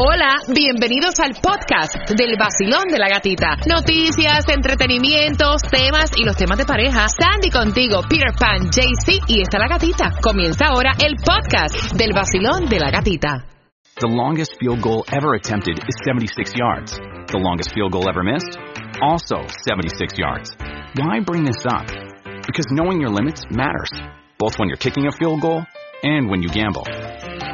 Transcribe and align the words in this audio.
Hola, 0.00 0.36
bienvenidos 0.54 1.18
al 1.18 1.34
podcast 1.42 2.08
del 2.14 2.38
vacilón 2.38 2.86
de 2.86 2.98
la 2.98 3.08
gatita. 3.08 3.56
Noticias, 3.66 4.46
entretenimientos, 4.46 5.60
temas 5.62 6.12
y 6.16 6.24
los 6.24 6.36
temas 6.36 6.56
de 6.56 6.64
pareja. 6.64 7.08
Sandy 7.08 7.50
contigo, 7.50 8.02
Peter 8.08 8.30
Pan, 8.38 8.70
JC 8.70 9.18
y 9.26 9.42
está 9.42 9.58
la 9.58 9.66
gatita. 9.66 10.12
Comienza 10.22 10.66
ahora 10.66 10.92
el 11.04 11.16
podcast 11.16 11.98
del 11.98 12.12
vacilón 12.14 12.68
de 12.68 12.78
la 12.78 12.92
gatita. 12.92 13.44
The 13.98 14.06
longest 14.06 14.54
field 14.60 14.82
goal 14.82 15.02
ever 15.10 15.34
attempted 15.34 15.82
is 15.82 15.98
76 16.06 16.54
yards. 16.54 16.94
The 17.26 17.40
longest 17.42 17.74
field 17.74 17.90
goal 17.90 18.08
ever 18.08 18.22
missed? 18.22 18.54
Also 19.02 19.50
76 19.66 20.14
yards. 20.16 20.54
Why 20.94 21.18
bring 21.26 21.42
this 21.42 21.66
up? 21.66 21.90
Because 22.46 22.70
knowing 22.70 23.00
your 23.00 23.10
limits 23.10 23.42
matters, 23.50 23.90
both 24.38 24.60
when 24.60 24.68
you're 24.68 24.78
kicking 24.78 25.08
a 25.08 25.12
field 25.18 25.40
goal 25.40 25.66
and 26.04 26.30
when 26.30 26.40
you 26.40 26.50
gamble. 26.50 26.86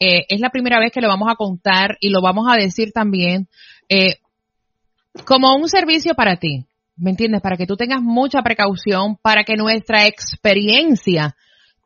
Eh, 0.00 0.24
es 0.28 0.40
la 0.40 0.50
primera 0.50 0.80
vez 0.80 0.90
que 0.92 1.00
lo 1.00 1.08
vamos 1.08 1.28
a 1.30 1.36
contar 1.36 1.96
y 2.00 2.08
lo 2.08 2.20
vamos 2.22 2.46
a 2.50 2.56
decir 2.56 2.90
también 2.92 3.46
eh, 3.88 4.16
como 5.24 5.54
un 5.54 5.68
servicio 5.68 6.14
para 6.14 6.36
ti, 6.36 6.64
¿me 6.96 7.10
entiendes? 7.10 7.42
Para 7.42 7.56
que 7.56 7.66
tú 7.66 7.76
tengas 7.76 8.00
mucha 8.00 8.42
precaución, 8.42 9.16
para 9.22 9.44
que 9.44 9.56
nuestra 9.56 10.06
experiencia 10.06 11.36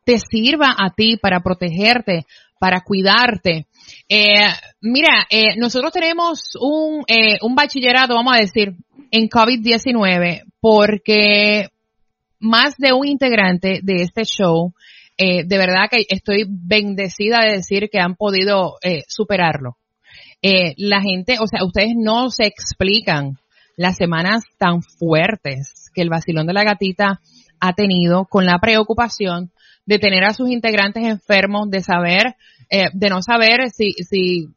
te 0.05 0.19
sirva 0.19 0.75
a 0.79 0.91
ti 0.91 1.17
para 1.17 1.41
protegerte, 1.41 2.27
para 2.59 2.81
cuidarte. 2.81 3.67
Eh, 4.09 4.49
mira, 4.81 5.27
eh, 5.31 5.57
nosotros 5.57 5.93
tenemos 5.93 6.57
un, 6.61 7.05
eh, 7.09 7.39
un 7.43 7.55
bachillerato, 7.55 8.15
vamos 8.15 8.35
a 8.35 8.41
decir, 8.41 8.75
en 9.11 9.29
COVID-19 9.29 10.45
porque 10.61 11.69
más 12.41 12.77
de 12.79 12.93
un 12.93 13.07
integrante 13.07 13.81
de 13.83 14.03
este 14.03 14.25
show 14.25 14.73
eh, 15.17 15.45
de 15.45 15.59
verdad 15.59 15.89
que 15.91 16.05
estoy 16.09 16.45
bendecida 16.49 17.41
de 17.41 17.57
decir 17.57 17.89
que 17.91 18.01
han 18.01 18.17
podido 18.17 18.75
eh, 18.83 19.03
superarlo. 19.09 19.77
Eh, 20.43 20.75
la 20.77 21.01
gente, 21.01 21.39
o 21.41 21.47
sea, 21.47 21.65
ustedes 21.65 21.95
no 21.97 22.31
se 22.31 22.47
explican 22.47 23.39
las 23.77 23.97
semanas 23.97 24.43
tan 24.59 24.83
fuertes 24.83 25.91
que 25.95 26.03
el 26.03 26.11
vacilón 26.11 26.47
de 26.47 26.53
la 26.53 26.65
gatita 26.65 27.21
ha 27.61 27.73
tenido 27.73 28.27
con 28.27 28.45
la 28.45 28.59
preocupación 28.59 29.53
de 29.87 29.99
tener 29.99 30.25
a 30.25 30.35
sus 30.35 30.51
integrantes 30.51 31.05
enfermos, 31.05 31.71
de 31.71 31.81
saber, 31.81 32.37
eh, 32.71 32.89
de 32.93 33.09
no 33.09 33.23
saber 33.23 33.71
si, 33.71 33.93
si, 33.93 34.49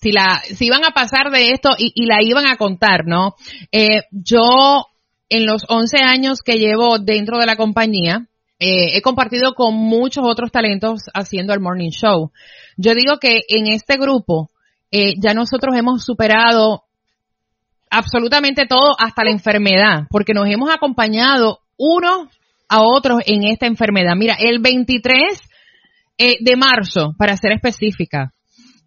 si 0.00 0.12
la, 0.12 0.40
si 0.42 0.66
iban 0.66 0.84
a 0.84 0.92
pasar 0.92 1.30
de 1.30 1.50
esto 1.50 1.70
y, 1.78 1.92
y 1.94 2.06
la 2.06 2.22
iban 2.22 2.46
a 2.46 2.56
contar, 2.56 3.06
¿no? 3.06 3.34
Eh, 3.72 4.02
yo, 4.10 4.86
en 5.28 5.46
los 5.46 5.64
11 5.68 5.98
años 5.98 6.40
que 6.42 6.58
llevo 6.58 6.98
dentro 6.98 7.38
de 7.38 7.46
la 7.46 7.56
compañía, 7.56 8.26
eh, 8.58 8.96
he 8.96 9.02
compartido 9.02 9.52
con 9.54 9.74
muchos 9.74 10.24
otros 10.26 10.50
talentos 10.50 11.02
haciendo 11.12 11.52
el 11.52 11.60
morning 11.60 11.90
show. 11.90 12.32
Yo 12.76 12.94
digo 12.94 13.18
que 13.18 13.42
en 13.48 13.66
este 13.66 13.96
grupo 13.98 14.50
eh, 14.90 15.14
ya 15.18 15.34
nosotros 15.34 15.76
hemos 15.76 16.04
superado 16.04 16.84
absolutamente 17.90 18.66
todo 18.66 18.96
hasta 18.98 19.24
la 19.24 19.30
enfermedad, 19.30 20.04
porque 20.10 20.32
nos 20.32 20.48
hemos 20.48 20.70
acompañado 20.70 21.60
unos 21.76 22.28
a 22.68 22.80
otros 22.80 23.20
en 23.26 23.44
esta 23.44 23.66
enfermedad. 23.66 24.14
Mira, 24.16 24.36
el 24.38 24.58
23 24.58 25.14
eh, 26.18 26.36
de 26.40 26.56
marzo, 26.56 27.14
para 27.18 27.36
ser 27.36 27.52
específica, 27.52 28.32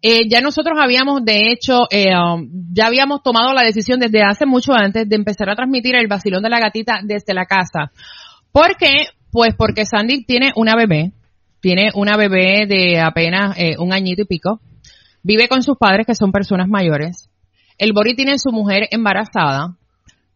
ya 0.02 0.40
nosotros 0.40 0.78
habíamos, 0.82 1.22
de 1.26 1.52
hecho, 1.52 1.82
um, 1.82 2.48
ya 2.72 2.86
habíamos 2.86 3.22
tomado 3.22 3.52
la 3.52 3.62
decisión 3.62 4.00
desde 4.00 4.22
hace 4.22 4.46
mucho 4.46 4.72
antes 4.72 5.06
de 5.06 5.14
empezar 5.14 5.50
a 5.50 5.54
transmitir 5.54 5.94
el 5.94 6.08
vacilón 6.08 6.42
de 6.42 6.48
la 6.48 6.58
gatita 6.58 7.00
desde 7.04 7.34
la 7.34 7.44
casa. 7.44 7.92
¿Por 8.50 8.76
qué? 8.78 9.08
Pues 9.32 9.54
porque 9.56 9.84
Sandy 9.86 10.24
tiene 10.24 10.52
una 10.56 10.74
bebé, 10.74 11.12
tiene 11.60 11.90
una 11.94 12.16
bebé 12.16 12.66
de 12.66 13.00
apenas 13.00 13.56
eh, 13.58 13.76
un 13.78 13.92
añito 13.92 14.22
y 14.22 14.26
pico, 14.26 14.60
vive 15.22 15.48
con 15.48 15.62
sus 15.62 15.76
padres 15.76 16.06
que 16.06 16.14
son 16.14 16.32
personas 16.32 16.68
mayores, 16.68 17.28
el 17.78 17.92
Bori 17.92 18.14
tiene 18.14 18.38
su 18.38 18.50
mujer 18.50 18.88
embarazada, 18.90 19.76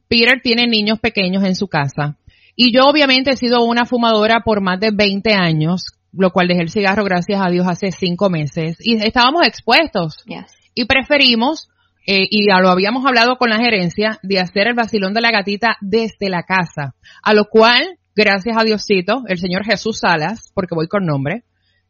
Peter 0.08 0.40
tiene 0.42 0.66
niños 0.66 1.00
pequeños 1.00 1.42
en 1.44 1.54
su 1.56 1.66
casa, 1.66 2.18
y 2.56 2.72
yo 2.72 2.84
obviamente 2.86 3.32
he 3.32 3.36
sido 3.36 3.64
una 3.64 3.84
fumadora 3.84 4.42
por 4.44 4.60
más 4.60 4.78
de 4.78 4.90
20 4.92 5.34
años, 5.34 5.86
lo 6.12 6.30
cual 6.30 6.46
dejé 6.46 6.62
el 6.62 6.70
cigarro 6.70 7.02
gracias 7.04 7.40
a 7.44 7.50
Dios 7.50 7.66
hace 7.66 7.90
cinco 7.90 8.30
meses, 8.30 8.76
y 8.80 8.96
estábamos 8.96 9.46
expuestos, 9.46 10.22
Yes. 10.26 10.46
y 10.74 10.84
preferimos, 10.84 11.68
eh, 12.06 12.26
y 12.30 12.48
ya 12.48 12.60
lo 12.60 12.68
habíamos 12.68 13.04
hablado 13.06 13.36
con 13.36 13.50
la 13.50 13.58
gerencia, 13.58 14.20
de 14.22 14.38
hacer 14.38 14.68
el 14.68 14.74
vacilón 14.74 15.14
de 15.14 15.22
la 15.22 15.32
gatita 15.32 15.76
desde 15.80 16.28
la 16.28 16.44
casa, 16.44 16.94
a 17.22 17.34
lo 17.34 17.46
cual 17.46 17.98
gracias 18.14 18.56
a 18.56 18.64
Diosito, 18.64 19.24
el 19.28 19.38
señor 19.38 19.64
Jesús 19.64 19.98
Salas, 20.00 20.50
porque 20.54 20.74
voy 20.74 20.88
con 20.88 21.04
nombre, 21.04 21.44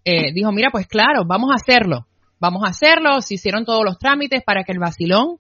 eh, 0.05 0.33
dijo, 0.33 0.53
mira, 0.53 0.71
pues 0.71 0.87
claro, 0.87 1.25
vamos 1.27 1.51
a 1.51 1.57
hacerlo. 1.57 2.07
Vamos 2.39 2.63
a 2.65 2.71
hacerlo. 2.71 3.23
Se 3.23 3.35
hicieron 3.35 3.65
todos 3.65 3.85
los 3.85 3.99
trámites 3.99 4.43
para 4.45 4.65
que 4.65 4.73
el 4.73 4.79
vacilón 4.79 5.39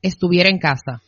estuviera 0.00 0.50
en 0.50 0.58
casa. 0.58 1.00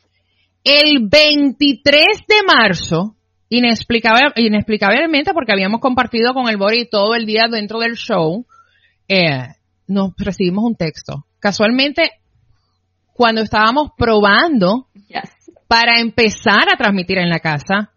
El 0.62 1.08
23 1.08 2.04
de 2.28 2.42
marzo, 2.46 3.16
inexplicable, 3.48 4.32
inexplicablemente, 4.36 5.32
porque 5.34 5.52
habíamos 5.52 5.80
compartido 5.80 6.34
con 6.34 6.48
el 6.48 6.56
Bori 6.56 6.88
todo 6.88 7.14
el 7.14 7.26
día 7.26 7.48
dentro 7.50 7.80
del 7.80 7.96
show, 7.96 8.46
eh, 9.08 9.48
nos 9.88 10.12
recibimos 10.16 10.64
un 10.64 10.76
texto. 10.76 11.26
Casualmente, 11.40 12.12
cuando 13.12 13.42
estábamos 13.42 13.90
probando 13.96 14.86
Yes. 15.08 15.52
para 15.68 16.00
empezar 16.00 16.72
a 16.72 16.78
transmitir 16.78 17.18
en 17.18 17.28
la 17.28 17.40
casa 17.40 17.90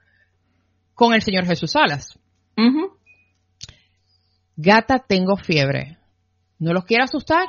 con 0.98 1.14
el 1.14 1.22
señor 1.22 1.46
Jesús 1.46 1.72
Salas. 1.72 2.18
Gata, 4.56 4.98
tengo 5.08 5.38
fiebre. 5.38 5.98
No 6.58 6.74
los 6.74 6.86
quiero 6.86 7.04
asustar, 7.04 7.46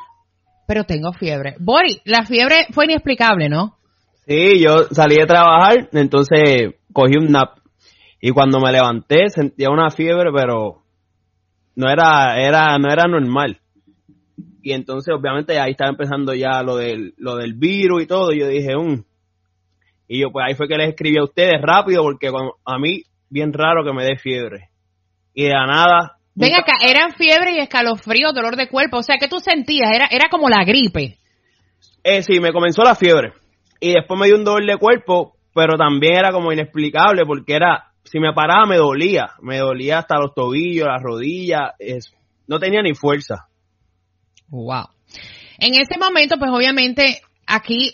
pero 0.66 0.84
tengo 0.84 1.14
fiebre. 1.14 1.56
Bori, 1.58 2.02
la 2.04 2.26
fiebre 2.26 2.66
fue 2.72 2.84
inexplicable, 2.84 3.48
¿no? 3.48 3.78
Sí, 4.26 4.60
yo 4.62 4.82
salí 4.90 5.16
de 5.16 5.24
trabajar, 5.24 5.88
entonces 5.92 6.74
cogí 6.92 7.16
un 7.16 7.32
nap. 7.32 7.56
Y 8.20 8.32
cuando 8.32 8.60
me 8.60 8.70
levanté 8.70 9.30
sentía 9.30 9.70
una 9.70 9.88
fiebre, 9.90 10.30
pero 10.30 10.82
no 11.74 11.88
era, 11.90 12.38
era, 12.38 12.76
no 12.78 12.92
era 12.92 13.04
normal. 13.08 13.58
Y 14.62 14.72
entonces 14.72 15.14
obviamente 15.14 15.58
ahí 15.58 15.70
estaba 15.70 15.88
empezando 15.88 16.34
ya 16.34 16.62
lo 16.62 16.76
del, 16.76 17.14
lo 17.16 17.36
del 17.36 17.54
virus 17.54 18.02
y 18.02 18.06
todo. 18.06 18.32
Y 18.34 18.40
yo 18.40 18.48
dije, 18.48 18.76
um. 18.76 19.04
Y 20.06 20.20
yo 20.20 20.30
pues 20.30 20.44
ahí 20.46 20.54
fue 20.54 20.68
que 20.68 20.76
les 20.76 20.90
escribí 20.90 21.16
a 21.16 21.24
ustedes 21.24 21.62
rápido 21.62 22.02
porque 22.02 22.30
cuando- 22.30 22.56
a 22.66 22.78
mí 22.78 23.04
bien 23.30 23.52
raro 23.52 23.84
que 23.84 23.92
me 23.92 24.04
dé 24.04 24.16
fiebre. 24.16 24.68
Y 25.34 25.44
de 25.44 25.50
la 25.50 25.66
nada. 25.66 26.18
Ven 26.34 26.54
acá, 26.54 26.74
eran 26.84 27.12
fiebre 27.14 27.52
y 27.52 27.58
escalofrío, 27.58 28.32
dolor 28.32 28.56
de 28.56 28.68
cuerpo. 28.68 28.98
O 28.98 29.02
sea, 29.02 29.16
¿qué 29.18 29.28
tú 29.28 29.40
sentías? 29.40 29.90
Era, 29.92 30.06
era 30.10 30.28
como 30.30 30.48
la 30.48 30.64
gripe. 30.64 31.18
Eh, 32.04 32.22
sí, 32.22 32.40
me 32.40 32.52
comenzó 32.52 32.82
la 32.82 32.94
fiebre. 32.94 33.32
Y 33.80 33.92
después 33.92 34.18
me 34.18 34.26
dio 34.26 34.36
un 34.36 34.44
dolor 34.44 34.64
de 34.64 34.76
cuerpo, 34.78 35.34
pero 35.54 35.76
también 35.76 36.16
era 36.18 36.30
como 36.32 36.52
inexplicable 36.52 37.24
porque 37.26 37.54
era, 37.54 37.92
si 38.04 38.18
me 38.20 38.32
paraba 38.32 38.66
me 38.66 38.76
dolía. 38.76 39.30
Me 39.42 39.58
dolía 39.58 39.98
hasta 39.98 40.16
los 40.18 40.34
tobillos, 40.34 40.86
las 40.86 41.02
rodillas. 41.02 41.72
es- 41.78 42.12
no 42.46 42.58
tenía 42.58 42.80
ni 42.82 42.94
fuerza. 42.94 43.48
Wow. 44.48 44.86
En 45.58 45.74
ese 45.74 45.98
momento, 45.98 46.36
pues 46.38 46.50
obviamente, 46.50 47.20
aquí 47.46 47.92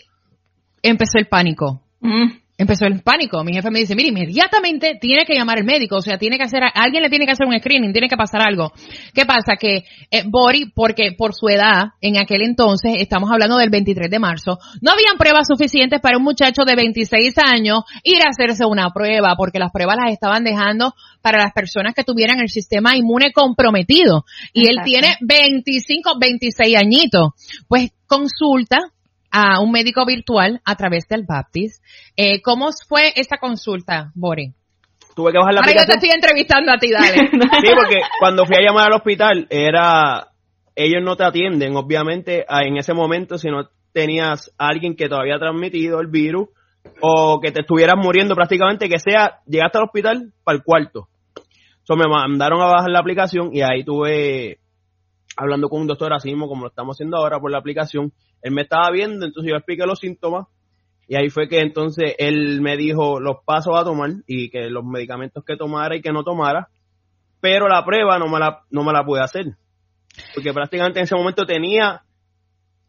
empezó 0.81 1.17
el 1.17 1.27
pánico. 1.27 1.81
Mm. 1.99 2.37
Empezó 2.57 2.85
el 2.85 3.01
pánico. 3.01 3.43
Mi 3.43 3.53
jefe 3.53 3.69
me 3.69 3.79
dice, 3.79 3.95
mire, 3.95 4.09
inmediatamente 4.09 4.97
tiene 4.99 5.25
que 5.25 5.35
llamar 5.35 5.57
al 5.57 5.65
médico, 5.65 5.97
o 5.97 6.01
sea, 6.01 6.17
tiene 6.17 6.37
que 6.37 6.43
hacer, 6.43 6.61
alguien 6.73 7.03
le 7.03 7.09
tiene 7.09 7.25
que 7.25 7.33
hacer 7.33 7.47
un 7.47 7.57
screening, 7.57 7.91
tiene 7.91 8.07
que 8.07 8.15
pasar 8.15 8.41
algo. 8.41 8.71
¿Qué 9.13 9.25
pasa? 9.25 9.55
Que 9.59 9.83
eh, 10.09 10.23
Bori, 10.25 10.71
porque 10.73 11.11
por 11.17 11.33
su 11.33 11.47
edad, 11.49 11.89
en 12.01 12.17
aquel 12.17 12.41
entonces, 12.43 12.93
estamos 12.99 13.29
hablando 13.31 13.57
del 13.57 13.69
23 13.69 14.09
de 14.09 14.19
marzo, 14.19 14.57
no 14.81 14.91
habían 14.91 15.17
pruebas 15.17 15.47
suficientes 15.47 15.99
para 15.99 16.17
un 16.17 16.23
muchacho 16.23 16.63
de 16.65 16.75
26 16.75 17.35
años 17.37 17.79
ir 18.03 18.21
a 18.25 18.29
hacerse 18.29 18.65
una 18.65 18.89
prueba, 18.93 19.35
porque 19.35 19.59
las 19.59 19.71
pruebas 19.71 19.97
las 20.01 20.13
estaban 20.13 20.43
dejando 20.43 20.93
para 21.21 21.39
las 21.39 21.53
personas 21.53 21.93
que 21.93 22.03
tuvieran 22.03 22.39
el 22.39 22.49
sistema 22.49 22.95
inmune 22.95 23.31
comprometido. 23.33 24.25
Y 24.53 24.69
él 24.69 24.77
tiene 24.83 25.17
25, 25.21 26.19
26 26.19 26.77
añitos. 26.77 27.31
Pues 27.67 27.91
consulta, 28.07 28.77
a 29.37 29.59
un 29.59 29.69
médico 29.71 30.05
virtual 30.05 30.61
a 30.63 30.75
través 30.77 31.07
del 31.09 31.25
Baptist. 31.27 31.83
Eh, 32.15 32.41
¿Cómo 32.41 32.69
fue 32.87 33.11
esa 33.17 33.37
consulta, 33.37 34.11
Bori? 34.15 34.53
Tuve 35.13 35.31
que 35.33 35.37
bajar 35.37 35.53
la 35.53 35.59
Ahora 35.59 35.71
yo 35.71 35.75
te 35.75 35.81
aplicación. 35.81 35.95
estoy 35.97 36.09
entrevistando 36.15 36.71
a 36.71 36.77
ti, 36.77 36.91
dale. 36.91 37.17
Sí, 37.61 37.73
porque 37.75 37.97
cuando 38.19 38.45
fui 38.45 38.55
a 38.55 38.61
llamar 38.61 38.87
al 38.87 38.93
hospital, 38.93 39.47
era. 39.49 40.27
Ellos 40.77 41.01
no 41.03 41.15
te 41.15 41.23
atienden, 41.25 41.75
obviamente, 41.75 42.45
a- 42.47 42.63
en 42.63 42.77
ese 42.77 42.93
momento, 42.93 43.37
si 43.37 43.49
no 43.49 43.69
tenías 43.93 44.51
a 44.57 44.67
alguien 44.69 44.95
que 44.95 45.07
te 45.09 45.15
había 45.15 45.37
transmitido 45.39 45.99
el 46.01 46.07
virus 46.07 46.49
o 47.01 47.39
que 47.41 47.51
te 47.51 47.61
estuvieras 47.61 47.95
muriendo 47.97 48.35
prácticamente, 48.35 48.87
que 48.89 48.99
sea, 48.99 49.39
llegaste 49.47 49.77
al 49.77 49.85
hospital 49.85 50.33
para 50.43 50.57
el 50.57 50.63
cuarto. 50.63 51.07
So, 51.83 51.95
me 51.95 52.05
mandaron 52.09 52.61
a 52.61 52.65
bajar 52.65 52.89
la 52.89 52.99
aplicación 52.99 53.49
y 53.53 53.61
ahí 53.61 53.83
tuve 53.85 54.59
hablando 55.35 55.69
con 55.69 55.81
un 55.81 55.87
doctor 55.87 56.13
así 56.13 56.29
mismo 56.29 56.47
como 56.47 56.63
lo 56.63 56.69
estamos 56.69 56.95
haciendo 56.95 57.17
ahora 57.17 57.39
por 57.39 57.51
la 57.51 57.57
aplicación. 57.57 58.13
Él 58.41 58.53
me 58.53 58.63
estaba 58.63 58.89
viendo, 58.91 59.25
entonces 59.25 59.51
yo 59.51 59.57
expliqué 59.57 59.85
los 59.85 59.99
síntomas 59.99 60.47
y 61.07 61.15
ahí 61.15 61.29
fue 61.29 61.47
que 61.47 61.61
entonces 61.61 62.15
él 62.17 62.61
me 62.61 62.77
dijo 62.77 63.19
los 63.19 63.37
pasos 63.45 63.75
a 63.77 63.83
tomar 63.83 64.11
y 64.27 64.49
que 64.49 64.69
los 64.69 64.83
medicamentos 64.83 65.43
que 65.43 65.57
tomara 65.57 65.95
y 65.95 66.01
que 66.01 66.11
no 66.11 66.23
tomara, 66.23 66.69
pero 67.39 67.67
la 67.67 67.85
prueba 67.85 68.17
no 68.17 68.27
me 68.27 68.39
la, 68.39 68.61
no 68.71 68.83
me 68.83 68.91
la 68.91 69.05
pude 69.05 69.21
hacer. 69.21 69.45
Porque 70.33 70.53
prácticamente 70.53 70.99
en 70.99 71.03
ese 71.03 71.15
momento 71.15 71.45
tenía 71.45 72.01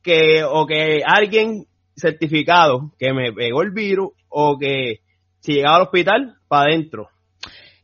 que, 0.02 0.44
o 0.44 0.66
que 0.66 1.02
alguien 1.04 1.66
certificado 1.94 2.92
que 2.98 3.12
me 3.12 3.32
pegó 3.32 3.62
el 3.62 3.72
virus, 3.72 4.10
o 4.28 4.58
que 4.58 5.00
si 5.40 5.54
llegaba 5.54 5.76
al 5.76 5.82
hospital, 5.82 6.36
para 6.48 6.70
adentro. 6.70 7.08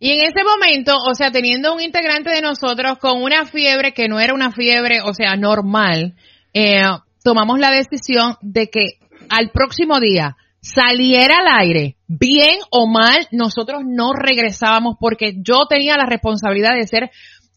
Y 0.04 0.10
en 0.10 0.22
ese 0.25 0.43
momento, 0.43 0.96
o 1.08 1.14
sea, 1.14 1.31
teniendo 1.31 1.72
un 1.72 1.81
integrante 1.81 2.31
de 2.31 2.40
nosotros 2.40 2.99
con 2.99 3.22
una 3.22 3.46
fiebre 3.46 3.93
que 3.93 4.08
no 4.08 4.19
era 4.19 4.34
una 4.34 4.50
fiebre, 4.50 5.00
o 5.00 5.14
sea, 5.14 5.37
normal, 5.37 6.16
eh, 6.52 6.82
tomamos 7.22 7.60
la 7.60 7.70
decisión 7.70 8.34
de 8.40 8.66
que 8.66 8.99
al 9.28 9.50
próximo 9.50 10.00
día 10.00 10.37
saliera 10.60 11.37
al 11.38 11.60
aire, 11.60 11.99
bien 12.08 12.58
o 12.72 12.88
mal, 12.88 13.28
nosotros 13.31 13.82
no 13.87 14.12
regresábamos 14.12 14.96
porque 14.99 15.34
yo 15.37 15.66
tenía 15.69 15.96
la 15.96 16.06
responsabilidad 16.06 16.75
de 16.75 16.87
ser, 16.88 17.10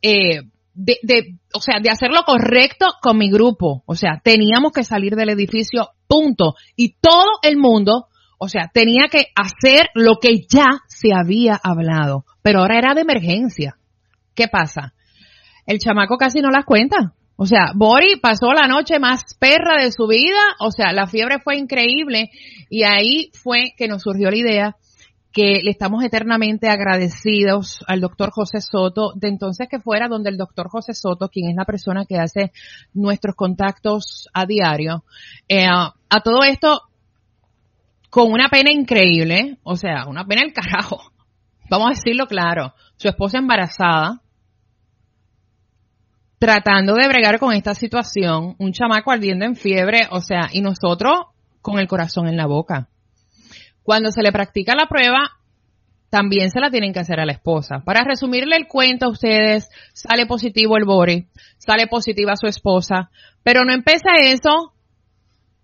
eh, 0.03 0.41
de, 0.75 0.99
de, 1.01 1.39
o 1.51 1.59
sea, 1.59 1.79
de 1.81 1.89
hacer 1.89 2.11
lo 2.11 2.25
correcto 2.25 2.85
con 3.01 3.17
mi 3.17 3.31
grupo. 3.31 3.81
O 3.87 3.95
sea, 3.95 4.21
teníamos 4.23 4.71
que 4.71 4.83
salir 4.83 5.15
del 5.15 5.29
edificio, 5.29 5.89
punto. 6.07 6.53
Y 6.75 6.93
todo 7.01 7.39
el 7.41 7.57
mundo, 7.57 8.05
o 8.37 8.47
sea, 8.49 8.69
tenía 8.71 9.07
que 9.09 9.29
hacer 9.35 9.87
lo 9.95 10.17
que 10.21 10.45
ya 10.47 10.67
se 10.87 11.09
había 11.11 11.55
hablado. 11.55 12.23
Pero 12.45 12.59
ahora 12.59 12.77
era 12.77 12.93
de 12.93 13.01
emergencia. 13.01 13.75
¿Qué 14.35 14.47
pasa? 14.47 14.93
El 15.65 15.79
chamaco 15.79 16.15
casi 16.15 16.41
no 16.41 16.51
las 16.51 16.63
cuenta. 16.63 17.15
O 17.37 17.47
sea, 17.47 17.71
Bori 17.73 18.17
pasó 18.21 18.53
la 18.53 18.67
noche 18.67 18.99
más 18.99 19.33
perra 19.39 19.81
de 19.81 19.91
su 19.91 20.05
vida. 20.05 20.37
O 20.59 20.69
sea, 20.69 20.91
la 20.91 21.07
fiebre 21.07 21.39
fue 21.39 21.57
increíble. 21.57 22.29
Y 22.69 22.83
ahí 22.83 23.31
fue 23.33 23.73
que 23.75 23.87
nos 23.87 24.03
surgió 24.03 24.29
la 24.29 24.37
idea 24.37 24.75
que 25.33 25.61
le 25.63 25.71
estamos 25.71 26.03
eternamente 26.03 26.69
agradecidos 26.69 27.79
al 27.87 27.99
doctor 27.99 28.29
José 28.29 28.61
Soto, 28.61 29.13
de 29.15 29.27
entonces 29.27 29.67
que 29.67 29.79
fuera 29.79 30.07
donde 30.07 30.29
el 30.29 30.37
doctor 30.37 30.69
José 30.69 30.93
Soto, 30.93 31.29
quien 31.29 31.49
es 31.49 31.55
la 31.55 31.65
persona 31.65 32.05
que 32.05 32.19
hace 32.19 32.51
nuestros 32.93 33.33
contactos 33.33 34.29
a 34.35 34.45
diario, 34.45 35.03
eh, 35.49 35.65
a 35.65 36.19
todo 36.23 36.43
esto 36.43 36.83
con 38.11 38.31
una 38.31 38.49
pena 38.49 38.71
increíble, 38.71 39.57
o 39.63 39.75
sea, 39.75 40.05
una 40.05 40.25
pena 40.25 40.43
el 40.43 40.53
carajo, 40.53 41.11
vamos 41.69 41.87
a 41.87 41.93
decirlo 41.95 42.27
claro, 42.27 42.73
su 42.97 43.07
esposa 43.07 43.37
embarazada, 43.37 44.21
tratando 46.39 46.93
de 46.95 47.07
bregar 47.07 47.39
con 47.39 47.53
esta 47.53 47.73
situación, 47.73 48.55
un 48.59 48.71
chamaco 48.71 49.11
ardiendo 49.11 49.45
en 49.45 49.55
fiebre, 49.55 50.07
o 50.11 50.21
sea, 50.21 50.49
y 50.51 50.61
nosotros 50.61 51.27
con 51.61 51.79
el 51.79 51.87
corazón 51.87 52.27
en 52.27 52.37
la 52.37 52.45
boca. 52.45 52.89
Cuando 53.83 54.11
se 54.11 54.21
le 54.21 54.31
practica 54.31 54.75
la 54.75 54.87
prueba, 54.87 55.31
también 56.09 56.49
se 56.49 56.59
la 56.59 56.69
tienen 56.69 56.93
que 56.93 56.99
hacer 56.99 57.19
a 57.19 57.25
la 57.25 57.33
esposa. 57.33 57.81
Para 57.83 58.03
resumirle 58.03 58.55
el 58.55 58.67
cuento 58.67 59.07
a 59.07 59.09
ustedes, 59.09 59.69
sale 59.93 60.25
positivo 60.25 60.77
el 60.77 60.85
Bori, 60.85 61.27
sale 61.57 61.87
positiva 61.87 62.35
su 62.35 62.47
esposa, 62.47 63.09
pero 63.43 63.65
no 63.65 63.73
empieza 63.73 64.09
eso, 64.19 64.73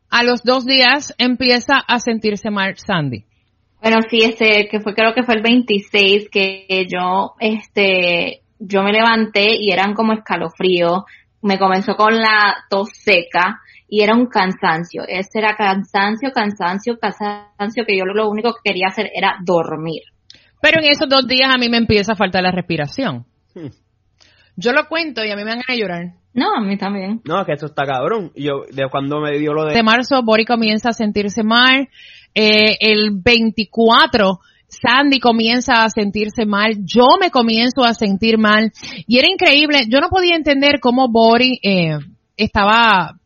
a 0.10 0.24
los 0.24 0.44
dos 0.44 0.66
días 0.66 1.14
empieza 1.18 1.78
a 1.78 2.00
sentirse 2.00 2.50
mal 2.50 2.76
Sandy. 2.78 3.26
Bueno, 3.82 3.98
sí, 4.10 4.22
este, 4.24 4.68
que 4.70 4.80
fue, 4.80 4.94
creo 4.94 5.14
que 5.14 5.24
fue 5.24 5.36
el 5.36 5.42
26 5.42 6.30
que 6.30 6.88
yo, 6.88 7.34
este, 7.40 8.42
yo 8.60 8.84
me 8.84 8.92
levanté 8.92 9.56
y 9.60 9.72
eran 9.72 9.94
como 9.94 10.14
escalofríos. 10.14 11.04
Me 11.42 11.58
comenzó 11.58 11.96
con 11.96 12.16
la 12.16 12.58
tos 12.70 12.90
seca 12.94 13.60
y 13.88 14.04
era 14.04 14.14
un 14.14 14.28
cansancio. 14.28 15.04
Ese 15.08 15.40
era 15.40 15.56
cansancio, 15.56 16.30
cansancio, 16.32 17.00
cansancio, 17.00 17.84
que 17.86 17.98
yo 17.98 18.06
lo 18.06 18.30
único 18.30 18.54
que 18.54 18.70
quería 18.70 18.88
hacer 18.90 19.10
era 19.16 19.38
dormir. 19.44 20.04
Pero 20.62 20.80
en 20.80 20.92
esos 20.92 21.10
dos 21.10 21.28
días 21.28 21.50
a 21.52 21.58
mí 21.58 21.68
me 21.68 21.78
empieza 21.78 22.14
a 22.14 22.16
faltar 22.16 22.44
la 22.44 22.52
respiración. 22.52 23.26
Yo 24.56 24.74
lo 24.74 24.88
cuento 24.88 25.26
y 25.26 25.32
a 25.32 25.36
mí 25.36 25.44
me 25.44 25.56
van 25.56 25.64
a 25.68 25.76
llorar. 25.76 26.21
No, 26.34 26.56
a 26.56 26.62
mí 26.62 26.78
también. 26.78 27.22
No, 27.26 27.44
que 27.46 27.54
esto 27.54 27.66
está 27.66 27.86
cabrón. 27.86 28.32
Yo, 28.36 28.64
de 28.72 28.88
cuando 28.90 29.20
me 29.20 29.38
dio 29.38 29.54
lo 29.54 29.66
de... 29.66 29.74
De 29.74 29.84
marzo, 29.84 30.22
Bori 30.24 30.46
comienza 30.46 30.90
a 30.90 30.94
sentirse 30.94 31.44
mal. 31.44 31.90
Eh, 32.34 32.78
el 32.80 33.12
24, 33.12 34.40
Sandy 34.68 35.20
comienza 35.20 35.84
a 35.84 35.90
sentirse 35.90 36.46
mal. 36.46 36.78
Yo 36.86 37.18
me 37.20 37.32
comienzo 37.32 37.84
a 37.84 37.94
sentir 37.94 38.38
mal. 38.38 38.72
Y 39.08 39.18
era 39.18 39.28
increíble. 39.30 39.86
Yo 39.90 40.00
no 40.00 40.10
podía 40.10 40.36
entender 40.36 40.80
cómo 40.80 41.10
Bori 41.10 41.60
eh, 41.62 41.98
estaba 42.38 43.18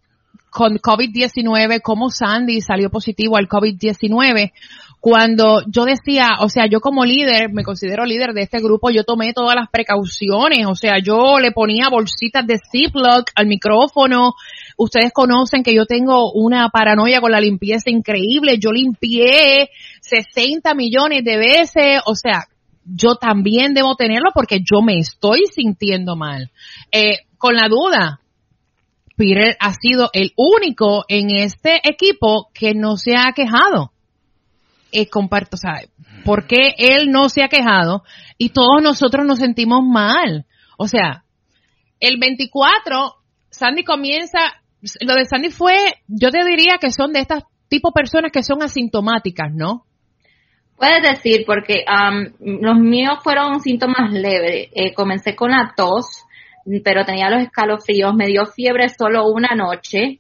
con 0.50 0.78
COVID-19, 0.78 1.82
cómo 1.82 2.10
Sandy 2.10 2.62
salió 2.62 2.90
positivo 2.90 3.38
al 3.38 3.48
COVID-19 3.48 4.52
cuando 5.06 5.62
yo 5.68 5.86
decía, 5.86 6.30
o 6.40 6.50
sea, 6.50 6.66
yo 6.66 6.80
como 6.80 7.06
líder, 7.06 7.54
me 7.54 7.64
considero 7.64 8.06
líder 8.06 8.34
de 8.34 8.42
este 8.42 8.60
grupo, 8.60 8.90
yo 8.90 9.04
tomé 9.04 9.34
todas 9.34 9.54
las 9.56 9.70
precauciones, 9.70 10.66
o 10.66 10.74
sea, 10.74 10.94
yo 10.98 11.38
le 11.38 11.52
ponía 11.52 11.90
bolsitas 11.92 12.48
de 12.48 12.58
Ziploc 12.72 13.30
al 13.36 13.46
micrófono, 13.46 14.34
ustedes 14.78 15.14
conocen 15.14 15.62
que 15.62 15.76
yo 15.76 15.86
tengo 15.86 16.32
una 16.32 16.70
paranoia 16.70 17.22
con 17.22 17.32
la 17.32 17.40
limpieza 17.40 17.92
increíble, 17.92 18.58
yo 18.58 18.72
limpié 18.72 19.70
60 20.02 20.74
millones 20.74 21.24
de 21.24 21.38
veces, 21.38 22.02
o 22.08 22.16
sea, 22.16 22.46
yo 22.84 23.14
también 23.14 23.76
debo 23.76 23.96
tenerlo 23.96 24.32
porque 24.34 24.62
yo 24.62 24.82
me 24.82 24.98
estoy 24.98 25.44
sintiendo 25.54 26.16
mal. 26.16 26.50
Eh, 26.92 27.28
con 27.38 27.54
la 27.54 27.68
duda, 27.70 28.22
Peter 29.16 29.56
ha 29.60 29.72
sido 29.74 30.10
el 30.14 30.34
único 30.36 31.06
en 31.08 31.30
este 31.30 31.80
equipo 31.88 32.50
que 32.56 32.74
no 32.74 32.98
se 32.98 33.16
ha 33.16 33.34
quejado 33.36 33.92
eh, 34.96 35.10
comparto, 35.10 35.56
o 35.56 35.58
sea, 35.58 35.82
¿por 36.24 36.48
qué 36.48 36.74
él 36.78 37.12
no 37.12 37.30
se 37.30 37.44
ha 37.44 37.50
quejado 37.50 38.04
y 38.38 38.50
todos 38.50 38.82
nosotros 38.82 39.26
nos 39.26 39.40
sentimos 39.40 39.84
mal? 39.84 40.46
O 40.78 40.88
sea, 40.88 41.24
el 42.00 42.18
24, 42.20 43.16
Sandy 43.50 43.84
comienza, 43.84 44.40
lo 45.02 45.14
de 45.16 45.26
Sandy 45.26 45.50
fue, 45.50 45.76
yo 46.08 46.30
te 46.30 46.44
diría 46.46 46.78
que 46.80 46.92
son 46.92 47.14
de 47.14 47.20
estas 47.20 47.44
tipo 47.68 47.92
personas 47.92 48.32
que 48.32 48.44
son 48.44 48.64
asintomáticas, 48.64 49.52
¿no? 49.54 49.86
Puedes 50.78 51.02
decir, 51.02 51.44
porque 51.46 51.86
um, 51.88 52.60
los 52.62 52.78
míos 52.78 53.20
fueron 53.24 53.62
síntomas 53.62 54.12
leves. 54.12 54.70
Eh, 54.74 54.94
comencé 54.94 55.36
con 55.36 55.52
la 55.52 55.74
tos, 55.76 56.26
pero 56.84 57.06
tenía 57.06 57.30
los 57.30 57.44
escalofríos, 57.44 58.14
me 58.14 58.28
dio 58.28 58.46
fiebre 58.46 58.90
solo 58.90 59.28
una 59.28 59.56
noche, 59.56 60.20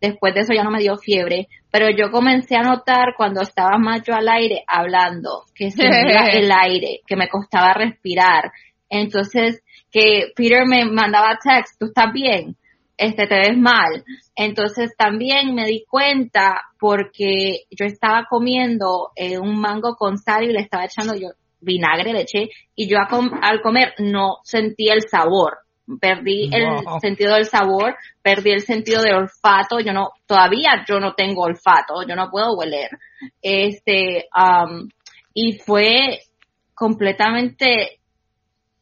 después 0.00 0.34
de 0.34 0.40
eso 0.40 0.52
ya 0.54 0.64
no 0.64 0.70
me 0.70 0.80
dio 0.80 0.96
fiebre, 0.96 1.48
pero 1.70 1.88
yo 1.90 2.10
comencé 2.10 2.56
a 2.56 2.62
notar 2.62 3.14
cuando 3.16 3.42
estaba 3.42 3.78
más 3.78 4.02
yo 4.02 4.14
al 4.14 4.28
aire 4.28 4.64
hablando, 4.66 5.44
que 5.54 5.70
sentía 5.70 6.26
el 6.32 6.50
aire, 6.50 7.00
que 7.06 7.16
me 7.16 7.28
costaba 7.28 7.74
respirar. 7.74 8.50
Entonces, 8.88 9.62
que 9.90 10.32
Peter 10.34 10.66
me 10.66 10.84
mandaba 10.84 11.38
text, 11.42 11.78
¿tú 11.78 11.86
estás 11.86 12.12
bien? 12.12 12.56
Este, 12.96 13.26
te 13.26 13.36
ves 13.36 13.56
mal. 13.56 14.04
Entonces 14.34 14.90
también 14.96 15.54
me 15.54 15.66
di 15.66 15.84
cuenta 15.88 16.62
porque 16.80 17.64
yo 17.70 17.86
estaba 17.86 18.26
comiendo 18.28 19.10
eh, 19.14 19.38
un 19.38 19.60
mango 19.60 19.94
con 19.94 20.18
sal 20.18 20.44
y 20.44 20.52
le 20.52 20.60
estaba 20.60 20.84
echando 20.84 21.14
yo 21.14 21.28
vinagre, 21.60 22.12
leche, 22.12 22.50
y 22.74 22.88
yo 22.88 22.98
a 22.98 23.08
com 23.08 23.30
al 23.42 23.60
comer 23.62 23.94
no 23.98 24.38
sentía 24.42 24.94
el 24.94 25.02
sabor. 25.08 25.58
Perdí 26.00 26.50
el 26.52 27.00
sentido 27.00 27.34
del 27.34 27.46
sabor, 27.46 27.96
perdí 28.22 28.50
el 28.50 28.60
sentido 28.60 29.02
del 29.02 29.14
olfato, 29.14 29.80
yo 29.80 29.92
no, 29.92 30.10
todavía 30.26 30.84
yo 30.86 31.00
no 31.00 31.14
tengo 31.14 31.42
olfato, 31.42 32.02
yo 32.06 32.14
no 32.14 32.30
puedo 32.30 32.54
hueler. 32.54 32.90
Este, 33.40 34.28
um, 34.36 34.88
y 35.32 35.58
fue 35.58 36.20
completamente, 36.74 38.00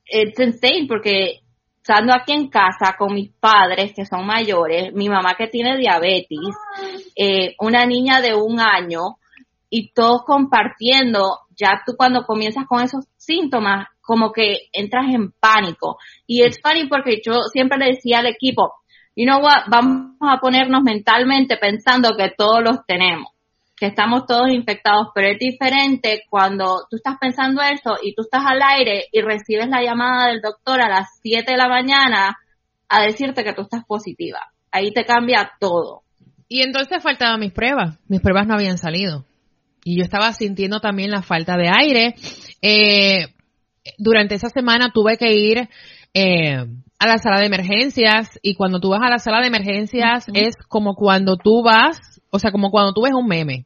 it's 0.07 0.41
insane 0.41 0.87
porque 0.89 1.41
estando 1.81 2.13
aquí 2.13 2.33
en 2.33 2.49
casa 2.49 2.97
con 2.99 3.15
mis 3.15 3.31
padres 3.31 3.93
que 3.95 4.05
son 4.05 4.27
mayores, 4.27 4.93
mi 4.93 5.09
mamá 5.09 5.35
que 5.39 5.47
tiene 5.47 5.77
diabetes, 5.77 6.55
eh, 7.15 7.55
una 7.61 7.87
niña 7.87 8.21
de 8.21 8.35
un 8.35 8.59
año 8.61 9.19
y 9.71 9.93
todos 9.93 10.25
compartiendo, 10.25 11.41
ya 11.55 11.83
tú 11.87 11.95
cuando 11.97 12.25
comienzas 12.25 12.67
con 12.67 12.83
esos 12.83 13.07
síntomas, 13.17 13.87
como 14.07 14.33
que 14.33 14.69
entras 14.73 15.13
en 15.13 15.33
pánico. 15.33 15.99
Y 16.27 16.43
es 16.43 16.61
funny 16.63 16.87
porque 16.89 17.21
yo 17.25 17.35
siempre 17.53 17.79
le 17.79 17.95
decía 17.95 18.21
al 18.21 18.27
equipo, 18.27 18.73
you 19.15 19.27
know 19.27 19.43
what, 19.43 19.65
vamos 19.69 20.17
a 20.21 20.39
ponernos 20.39 20.83
mentalmente 20.83 21.57
pensando 21.57 22.17
que 22.17 22.31
todos 22.37 22.63
los 22.63 22.87
tenemos 22.87 23.37
que 23.77 23.87
estamos 23.87 24.27
todos 24.27 24.51
infectados, 24.51 25.09
pero 25.15 25.29
es 25.29 25.39
diferente 25.39 26.23
cuando 26.31 26.87
tú 26.91 26.97
estás 26.97 27.17
pensando 27.21 27.61
eso 27.61 27.97
y 28.03 28.15
tú 28.15 28.23
estás 28.23 28.43
al 28.47 28.61
aire 28.63 29.05
y 29.13 29.21
recibes 29.21 29.69
la 29.69 29.83
llamada 29.83 30.29
del 30.29 30.41
doctor 30.41 30.81
a 30.81 30.89
las 30.89 31.09
7 31.23 31.53
de 31.53 31.59
la 31.59 31.69
mañana 31.69 32.39
a 32.89 33.03
decirte 33.03 33.45
que 33.45 33.53
tú 33.53 33.63
estás 33.63 33.85
positiva. 33.85 34.41
Ahí 34.73 34.93
te 34.93 35.05
cambia 35.05 35.53
todo. 35.61 36.03
Y 36.49 36.63
entonces 36.63 37.03
faltaban 37.03 37.41
mis 37.41 37.53
pruebas. 37.53 37.99
Mis 38.09 38.21
pruebas 38.21 38.47
no 38.47 38.55
habían 38.55 38.79
salido. 38.79 39.25
Y 39.85 39.99
yo 39.99 40.05
estaba 40.05 40.33
sintiendo 40.33 40.81
también 40.81 41.11
la 41.11 41.23
falta 41.23 41.57
de 41.57 41.69
aire. 41.69 42.15
Eh, 42.63 43.27
durante 43.99 44.35
esa 44.35 44.49
semana 44.49 44.91
tuve 44.93 45.17
que 45.17 45.35
ir 45.35 45.69
eh, 46.15 46.67
a 46.99 47.07
la 47.07 47.19
sala 47.19 47.41
de 47.41 47.47
emergencias 47.47 48.39
y 48.43 48.55
cuando 48.55 48.81
tú 48.81 48.91
vas 48.91 49.03
a 49.03 49.11
la 49.11 49.19
sala 49.19 49.41
de 49.41 49.49
emergencias 49.49 50.27
es 50.33 50.57
como 50.69 50.95
cuando 50.95 51.37
tú 51.37 51.63
vas 51.63 52.17
o 52.31 52.39
sea, 52.39 52.51
como 52.51 52.71
cuando 52.71 52.93
tú 52.93 53.03
ves 53.03 53.15
un 53.15 53.27
meme. 53.27 53.65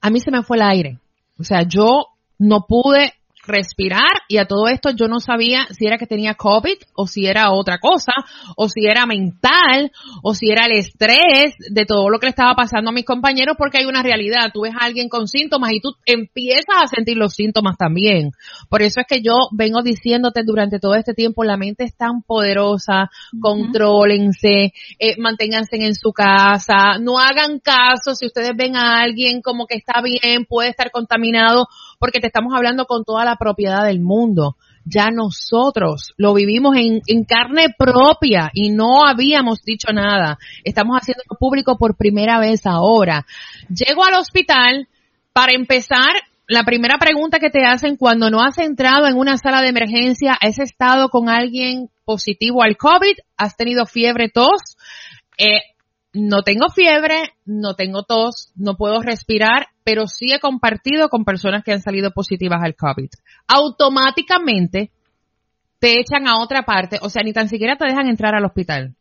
A 0.00 0.10
mí 0.10 0.20
se 0.20 0.30
me 0.30 0.42
fue 0.42 0.56
el 0.56 0.62
aire. 0.62 0.98
O 1.38 1.44
sea, 1.44 1.62
yo 1.62 2.06
no 2.38 2.66
pude 2.66 3.12
respirar. 3.46 4.22
Y 4.28 4.38
a 4.38 4.46
todo 4.46 4.68
esto 4.68 4.90
yo 4.90 5.08
no 5.08 5.20
sabía 5.20 5.66
si 5.70 5.86
era 5.86 5.98
que 5.98 6.06
tenía 6.06 6.34
COVID 6.34 6.76
o 6.94 7.06
si 7.06 7.26
era 7.26 7.52
otra 7.52 7.78
cosa 7.78 8.12
o 8.56 8.68
si 8.68 8.86
era 8.86 9.06
mental 9.06 9.92
o 10.22 10.34
si 10.34 10.50
era 10.50 10.66
el 10.66 10.72
estrés 10.72 11.54
de 11.70 11.84
todo 11.84 12.08
lo 12.08 12.18
que 12.18 12.26
le 12.26 12.30
estaba 12.30 12.54
pasando 12.54 12.90
a 12.90 12.92
mis 12.92 13.04
compañeros 13.04 13.56
porque 13.58 13.78
hay 13.78 13.86
una 13.86 14.02
realidad, 14.02 14.50
tú 14.52 14.62
ves 14.62 14.74
a 14.78 14.84
alguien 14.84 15.08
con 15.08 15.28
síntomas 15.28 15.72
y 15.72 15.80
tú 15.80 15.94
empiezas 16.06 16.76
a 16.82 16.86
sentir 16.86 17.16
los 17.16 17.34
síntomas 17.34 17.76
también. 17.76 18.32
Por 18.68 18.82
eso 18.82 19.00
es 19.00 19.06
que 19.06 19.22
yo 19.22 19.34
vengo 19.52 19.82
diciéndote 19.82 20.42
durante 20.44 20.78
todo 20.78 20.94
este 20.94 21.14
tiempo, 21.14 21.44
la 21.44 21.56
mente 21.56 21.84
es 21.84 21.96
tan 21.96 22.22
poderosa, 22.22 23.10
contrólense, 23.40 24.72
eh, 24.98 25.16
manténganse 25.18 25.76
en 25.76 25.94
su 25.94 26.12
casa, 26.12 26.98
no 27.00 27.18
hagan 27.18 27.58
caso. 27.58 28.14
Si 28.14 28.26
ustedes 28.26 28.52
ven 28.56 28.76
a 28.76 29.00
alguien 29.00 29.42
como 29.42 29.66
que 29.66 29.76
está 29.76 30.00
bien, 30.02 30.44
puede 30.46 30.70
estar 30.70 30.90
contaminado, 30.90 31.66
porque 32.02 32.18
te 32.18 32.26
estamos 32.26 32.52
hablando 32.52 32.86
con 32.86 33.04
toda 33.04 33.24
la 33.24 33.36
propiedad 33.36 33.84
del 33.84 34.00
mundo. 34.00 34.56
Ya 34.84 35.12
nosotros 35.12 36.14
lo 36.16 36.34
vivimos 36.34 36.74
en, 36.76 37.24
carne 37.24 37.68
propia 37.78 38.50
y 38.52 38.70
no 38.70 39.06
habíamos 39.06 39.62
dicho 39.62 39.92
nada. 39.92 40.36
Estamos 40.64 40.98
haciendo 41.00 41.22
público 41.38 41.78
por 41.78 41.96
primera 41.96 42.40
vez 42.40 42.66
ahora. 42.66 43.24
Llego 43.68 44.04
al 44.04 44.14
hospital 44.14 44.88
para 45.32 45.52
empezar 45.54 46.10
la 46.48 46.64
primera 46.64 46.98
pregunta 46.98 47.38
que 47.38 47.50
te 47.50 47.64
hacen 47.64 47.96
cuando 47.96 48.30
no 48.30 48.42
has 48.42 48.58
entrado 48.58 49.06
en 49.06 49.16
una 49.16 49.38
sala 49.38 49.62
de 49.62 49.68
emergencia, 49.68 50.36
¿has 50.40 50.58
estado 50.58 51.08
con 51.08 51.28
alguien 51.28 51.88
positivo 52.04 52.64
al 52.64 52.76
COVID? 52.76 53.14
¿Has 53.36 53.56
tenido 53.56 53.86
fiebre, 53.86 54.28
tos? 54.28 54.76
Eh, 55.38 55.60
no 56.14 56.42
tengo 56.42 56.68
fiebre, 56.68 57.34
no 57.44 57.76
tengo 57.76 58.02
tos, 58.02 58.50
no 58.56 58.76
puedo 58.76 59.00
respirar, 59.02 59.68
pero 59.84 60.06
sí 60.06 60.32
he 60.32 60.40
compartido 60.40 61.08
con 61.08 61.24
personas 61.24 61.62
que 61.64 61.72
han 61.72 61.80
salido 61.80 62.10
positivas 62.10 62.60
al 62.62 62.74
COVID. 62.74 63.10
Automáticamente 63.48 64.90
te 65.78 66.00
echan 66.00 66.28
a 66.28 66.40
otra 66.40 66.62
parte, 66.62 66.98
o 67.02 67.08
sea, 67.08 67.22
ni 67.22 67.32
tan 67.32 67.48
siquiera 67.48 67.76
te 67.76 67.86
dejan 67.86 68.06
entrar 68.06 68.34
al 68.34 68.44
hospital. 68.44 68.94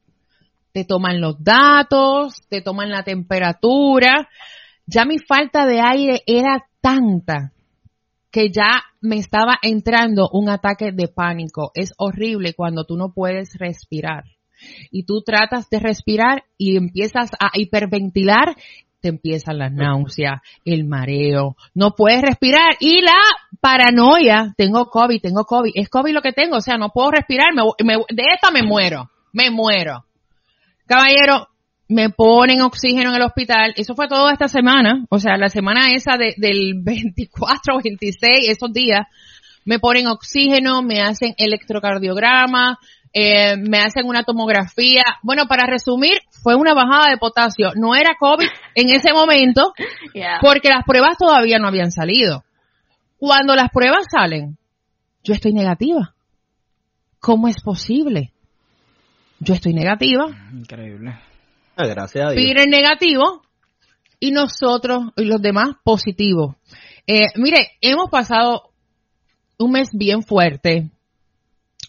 Te 0.72 0.86
toman 0.86 1.22
los 1.22 1.44
datos, 1.44 2.42
te 2.50 2.62
toman 2.62 2.90
la 2.90 3.04
temperatura. 3.04 4.30
Ya 4.86 5.06
mi 5.06 5.20
falta 5.20 5.66
de 5.66 5.82
aire 5.82 6.24
era 6.26 6.66
tanta 6.82 7.52
que 8.32 8.50
ya 8.50 8.82
me 9.02 9.18
estaba 9.18 9.58
entrando 9.62 10.30
un 10.32 10.50
ataque 10.50 10.92
de 10.92 11.08
pánico. 11.08 11.72
Es 11.76 11.94
horrible 11.98 12.54
cuando 12.54 12.86
tú 12.86 12.98
no 12.98 13.14
puedes 13.14 13.58
respirar 13.60 14.24
y 14.92 15.04
tú 15.04 15.22
tratas 15.22 15.70
de 15.70 15.80
respirar 15.80 16.44
y 16.58 16.78
empiezas 16.78 17.32
a 17.40 17.52
hiperventilar, 17.54 18.56
te 19.02 19.10
empiezan 19.10 19.58
las 19.58 19.72
náuseas, 19.72 20.42
el 20.64 20.86
mareo, 20.86 21.58
no 21.74 21.92
puedes 21.92 22.22
respirar 22.22 22.78
y 22.80 23.02
la 23.02 23.20
paranoia, 23.60 24.54
tengo 24.56 24.86
COVID, 24.86 25.20
tengo 25.22 25.44
COVID, 25.44 25.72
es 25.76 25.90
COVID 25.90 26.14
lo 26.14 26.22
que 26.22 26.34
tengo, 26.34 26.58
o 26.58 26.62
sea, 26.62 26.78
no 26.78 26.90
puedo 26.90 27.12
respirar, 27.12 27.48
de 27.54 28.24
esta 28.34 28.52
me 28.52 28.64
muero, 28.64 29.10
me 29.34 29.50
muero. 29.50 30.06
Caballero, 30.86 31.48
me 31.88 32.10
ponen 32.10 32.62
oxígeno 32.62 33.10
en 33.10 33.16
el 33.18 33.24
hospital, 33.24 33.74
eso 33.76 33.96
fue 33.96 34.08
toda 34.08 34.32
esta 34.32 34.48
semana, 34.48 35.06
o 35.10 35.20
sea, 35.20 35.36
la 35.38 35.50
semana 35.50 35.94
esa 35.94 36.14
del 36.18 36.76
24 36.82 37.76
o 37.76 37.82
26, 37.84 38.50
esos 38.50 38.72
días, 38.72 39.08
me 39.66 39.80
ponen 39.80 40.08
oxígeno, 40.08 40.82
me 40.82 41.02
hacen 41.02 41.34
electrocardiograma, 41.38 42.80
eh, 43.14 43.58
me 43.58 43.80
hacen 43.80 44.06
una 44.06 44.24
tomografía. 44.24 45.04
Bueno, 45.22 45.46
para 45.48 45.66
resumir, 45.68 46.20
fue 46.44 46.56
una 46.56 46.74
bajada 46.74 47.10
de 47.10 47.18
potasio. 47.18 47.72
No 47.76 47.96
era 47.96 48.16
COVID 48.20 48.48
en 48.76 48.90
ese 48.90 49.14
momento 49.14 49.74
porque 50.42 50.70
las 50.70 50.84
pruebas 50.86 51.18
todavía 51.18 51.60
no 51.60 51.68
habían 51.68 51.92
salido. 51.92 52.44
Cuando 53.18 53.56
las 53.56 53.70
pruebas 53.70 54.06
salen, 54.10 54.58
yo 55.24 55.34
estoy 55.34 55.54
negativa. 55.54 56.14
¿Cómo 57.20 57.48
es 57.48 57.62
posible? 57.62 58.32
Yo 59.40 59.54
estoy 59.54 59.74
negativa. 59.74 60.26
Increíble. 60.54 61.20
Ah, 61.76 61.86
gracias 61.86 62.26
a 62.26 62.32
Dios. 62.32 62.44
Peter 62.44 62.68
negativo 62.68 63.42
y 64.20 64.32
nosotros 64.32 65.12
y 65.18 65.26
los 65.26 65.42
demás 65.42 65.76
positivos. 65.84 66.56
Eh, 67.06 67.28
mire, 67.36 67.72
hemos 67.82 68.10
pasado 68.10 68.72
un 69.58 69.72
mes 69.72 69.90
bien 69.94 70.24
fuerte 70.24 70.90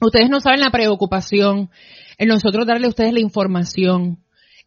Ustedes 0.06 0.28
no 0.28 0.40
saben 0.40 0.60
la 0.60 0.70
preocupación 0.70 1.70
en 2.18 2.28
nosotros 2.28 2.66
darle 2.66 2.86
a 2.86 2.90
ustedes 2.90 3.12
la 3.12 3.20
información 3.20 4.18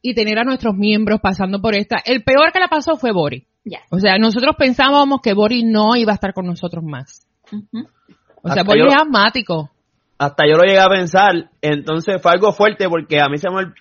y 0.01 0.13
tener 0.13 0.39
a 0.39 0.43
nuestros 0.43 0.75
miembros 0.75 1.19
pasando 1.21 1.61
por 1.61 1.75
esta. 1.75 1.97
El 2.05 2.23
peor 2.23 2.51
que 2.51 2.59
la 2.59 2.67
pasó 2.67 2.95
fue 2.95 3.11
Bori. 3.11 3.47
O 3.89 3.99
sea, 3.99 4.17
nosotros 4.17 4.55
pensábamos 4.57 5.21
que 5.21 5.33
Bori 5.33 5.63
no 5.63 5.95
iba 5.95 6.11
a 6.11 6.15
estar 6.15 6.33
con 6.33 6.45
nosotros 6.45 6.83
más. 6.83 7.25
O 8.43 8.49
sea, 8.49 8.63
Bori 8.63 8.87
es 8.87 8.95
asmático. 8.95 9.71
Hasta 10.17 10.45
yo 10.47 10.57
lo 10.57 10.63
llegué 10.63 10.79
a 10.79 10.87
pensar, 10.87 11.49
entonces 11.61 12.21
fue 12.21 12.31
algo 12.31 12.51
fuerte 12.53 12.87
porque 12.87 13.19
a 13.19 13.27
mí 13.27 13.37
se 13.37 13.49
me... 13.49 13.73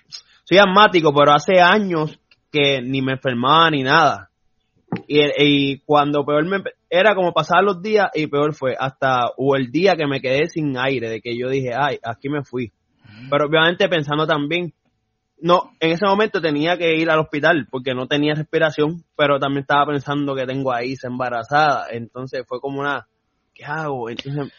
Soy 0.43 0.57
asmático, 0.57 1.13
pero 1.13 1.31
hace 1.33 1.61
años 1.61 2.19
que 2.51 2.81
ni 2.81 3.01
me 3.01 3.13
enfermaba 3.13 3.69
ni 3.71 3.83
nada. 3.83 4.29
Y, 5.07 5.79
cuando 5.79 6.25
peor 6.25 6.45
me 6.45 6.63
era 6.89 7.15
como 7.15 7.33
pasar 7.33 7.63
los 7.63 7.81
días 7.81 8.07
y 8.13 8.27
peor 8.27 8.53
fue 8.53 8.75
hasta 8.77 9.31
hubo 9.37 9.55
el 9.55 9.71
día 9.71 9.95
que 9.95 10.07
me 10.07 10.21
quedé 10.21 10.47
sin 10.47 10.77
aire, 10.77 11.09
de 11.09 11.21
que 11.21 11.37
yo 11.37 11.49
dije, 11.49 11.71
ay, 11.77 11.99
aquí 12.03 12.29
me 12.29 12.43
fui. 12.43 12.71
Pero 13.29 13.47
obviamente 13.47 13.87
pensando 13.87 14.27
también, 14.27 14.73
no, 15.39 15.71
en 15.79 15.91
ese 15.91 16.05
momento 16.05 16.41
tenía 16.41 16.77
que 16.77 16.95
ir 16.95 17.09
al 17.09 17.19
hospital 17.19 17.67
porque 17.69 17.93
no 17.93 18.07
tenía 18.07 18.33
respiración, 18.33 19.03
pero 19.15 19.39
también 19.39 19.61
estaba 19.61 19.87
pensando 19.87 20.35
que 20.35 20.45
tengo 20.45 20.73
ahí 20.73 20.95
se 20.95 21.07
embarazada, 21.07 21.87
entonces 21.91 22.45
fue 22.47 22.59
como 22.59 22.79
una, 22.79 23.07
¿qué 23.53 23.65
hago? 23.65 24.09
Entonces 24.09 24.51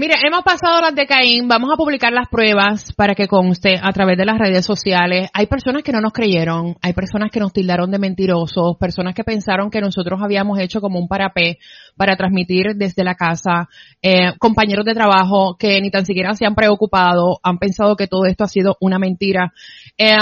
Mira, 0.00 0.14
hemos 0.24 0.44
pasado 0.44 0.80
las 0.80 0.94
de 0.94 1.08
Caín, 1.08 1.48
vamos 1.48 1.70
a 1.74 1.76
publicar 1.76 2.12
las 2.12 2.28
pruebas 2.28 2.92
para 2.92 3.16
que 3.16 3.26
conste 3.26 3.80
a 3.82 3.90
través 3.90 4.16
de 4.16 4.24
las 4.24 4.38
redes 4.38 4.64
sociales. 4.64 5.28
Hay 5.34 5.46
personas 5.46 5.82
que 5.82 5.90
no 5.90 6.00
nos 6.00 6.12
creyeron, 6.12 6.76
hay 6.80 6.92
personas 6.92 7.32
que 7.32 7.40
nos 7.40 7.52
tildaron 7.52 7.90
de 7.90 7.98
mentirosos, 7.98 8.76
personas 8.78 9.12
que 9.12 9.24
pensaron 9.24 9.72
que 9.72 9.80
nosotros 9.80 10.20
habíamos 10.22 10.60
hecho 10.60 10.80
como 10.80 11.00
un 11.00 11.08
parapé 11.08 11.58
para 11.96 12.16
transmitir 12.16 12.76
desde 12.76 13.02
la 13.02 13.16
casa, 13.16 13.68
eh, 14.00 14.34
compañeros 14.38 14.84
de 14.84 14.94
trabajo 14.94 15.56
que 15.58 15.80
ni 15.80 15.90
tan 15.90 16.06
siquiera 16.06 16.32
se 16.34 16.46
han 16.46 16.54
preocupado, 16.54 17.40
han 17.42 17.58
pensado 17.58 17.96
que 17.96 18.06
todo 18.06 18.26
esto 18.26 18.44
ha 18.44 18.48
sido 18.48 18.76
una 18.80 19.00
mentira. 19.00 19.52
Eh, 19.96 20.14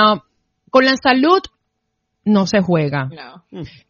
con 0.70 0.86
la 0.86 0.96
salud 0.96 1.42
no 2.26 2.46
se 2.46 2.60
juega. 2.60 3.08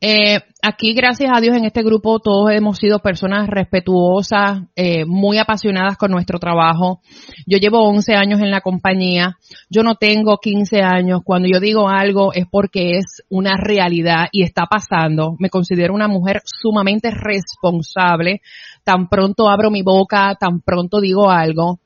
Eh, 0.01 0.39
aquí, 0.63 0.93
gracias 0.93 1.31
a 1.35 1.41
Dios, 1.41 1.57
en 1.57 1.65
este 1.65 1.83
grupo 1.83 2.21
todos 2.21 2.51
hemos 2.53 2.77
sido 2.77 2.99
personas 2.99 3.49
respetuosas, 3.49 4.61
eh, 4.77 5.07
muy 5.07 5.39
apasionadas 5.39 5.97
con 5.97 6.11
nuestro 6.11 6.39
trabajo. 6.39 7.01
Yo 7.47 7.57
llevo 7.57 7.89
11 7.89 8.15
años 8.15 8.41
en 8.41 8.51
la 8.51 8.61
compañía. 8.61 9.39
Yo 9.71 9.83
no 9.83 9.95
tengo 9.95 10.37
15 10.37 10.83
años. 10.83 11.23
Cuando 11.25 11.49
yo 11.51 11.61
digo 11.61 11.89
algo 11.89 12.35
es 12.35 12.45
porque 12.51 12.99
es 12.99 13.23
una 13.31 13.57
realidad 13.57 14.27
y 14.33 14.43
está 14.43 14.67
pasando. 14.67 15.35
Me 15.39 15.49
considero 15.49 15.95
una 15.95 16.07
mujer 16.07 16.43
sumamente 16.45 17.11
responsable. 17.11 18.43
Tan 18.85 19.09
pronto 19.09 19.49
abro 19.49 19.71
mi 19.71 19.81
boca, 19.81 20.37
tan 20.39 20.61
pronto 20.61 21.01
digo 21.01 21.31
algo. 21.31 21.81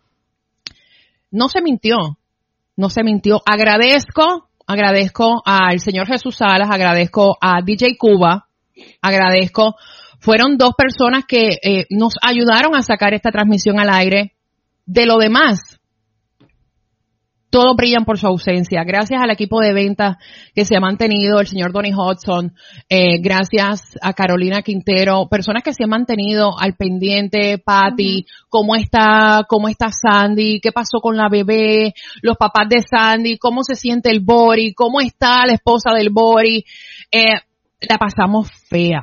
no 1.30 1.48
se 1.48 1.62
mintió, 1.62 2.18
no 2.76 2.90
se 2.90 3.04
mintió. 3.04 3.40
Agradezco, 3.46 4.49
agradezco 4.70 5.42
al 5.44 5.80
señor 5.80 6.06
Jesús 6.06 6.36
Salas, 6.36 6.70
agradezco 6.70 7.36
a 7.40 7.60
DJ 7.60 7.96
Cuba, 7.98 8.46
agradezco. 9.02 9.74
Fueron 10.20 10.56
dos 10.58 10.74
personas 10.76 11.24
que 11.26 11.58
eh, 11.62 11.86
nos 11.90 12.14
ayudaron 12.22 12.76
a 12.76 12.82
sacar 12.82 13.12
esta 13.12 13.32
transmisión 13.32 13.80
al 13.80 13.90
aire. 13.90 14.34
De 14.86 15.06
lo 15.06 15.16
demás, 15.18 15.79
todos 17.50 17.76
brillan 17.76 18.04
por 18.04 18.18
su 18.18 18.26
ausencia. 18.26 18.84
Gracias 18.84 19.20
al 19.20 19.30
equipo 19.30 19.60
de 19.60 19.72
ventas 19.72 20.16
que 20.54 20.64
se 20.64 20.76
ha 20.76 20.80
mantenido, 20.80 21.40
el 21.40 21.48
señor 21.48 21.72
Donny 21.72 21.92
Hudson, 21.92 22.54
eh, 22.88 23.18
gracias 23.20 23.98
a 24.00 24.12
Carolina 24.12 24.62
Quintero, 24.62 25.28
personas 25.28 25.62
que 25.62 25.74
se 25.74 25.84
han 25.84 25.90
mantenido 25.90 26.58
al 26.58 26.76
pendiente, 26.76 27.58
Patty, 27.58 28.24
cómo 28.48 28.76
está, 28.76 29.44
cómo 29.48 29.68
está 29.68 29.90
Sandy, 29.90 30.60
qué 30.60 30.70
pasó 30.72 31.00
con 31.00 31.16
la 31.16 31.28
bebé, 31.28 31.92
los 32.22 32.36
papás 32.36 32.68
de 32.68 32.82
Sandy, 32.82 33.36
cómo 33.38 33.64
se 33.64 33.74
siente 33.74 34.10
el 34.10 34.20
Bori, 34.20 34.72
cómo 34.72 35.00
está 35.00 35.44
la 35.44 35.54
esposa 35.54 35.92
del 35.92 36.10
Bori. 36.10 36.64
Eh, 37.10 37.40
la 37.80 37.98
pasamos 37.98 38.48
fea, 38.68 39.02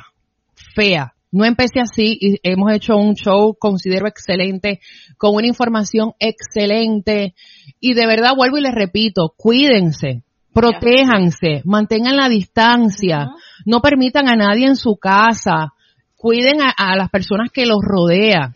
fea. 0.73 1.16
No 1.37 1.45
empecé 1.45 1.79
así 1.79 2.17
y 2.19 2.39
hemos 2.41 2.73
hecho 2.73 2.97
un 2.97 3.13
show, 3.13 3.55
considero 3.59 4.07
excelente, 4.07 4.79
con 5.19 5.35
una 5.35 5.45
información 5.45 6.13
excelente. 6.17 7.35
Y 7.79 7.93
de 7.93 8.07
verdad 8.07 8.31
vuelvo 8.35 8.57
y 8.57 8.61
les 8.61 8.73
repito, 8.73 9.35
cuídense, 9.37 10.23
protéjanse, 10.51 11.61
mantengan 11.63 12.17
la 12.17 12.27
distancia, 12.27 13.29
no 13.67 13.81
permitan 13.81 14.27
a 14.27 14.35
nadie 14.35 14.65
en 14.65 14.75
su 14.75 14.95
casa, 14.95 15.73
cuiden 16.15 16.59
a, 16.59 16.71
a 16.75 16.95
las 16.95 17.11
personas 17.11 17.51
que 17.51 17.67
los 17.67 17.81
rodean, 17.83 18.55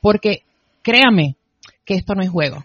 porque 0.00 0.44
créame 0.80 1.36
que 1.84 1.96
esto 1.96 2.14
no 2.14 2.22
es 2.22 2.30
juego. 2.30 2.64